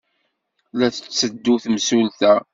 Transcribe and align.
La 0.77 0.87
d-tetteddu 0.89 1.53
temsulta. 1.63 2.33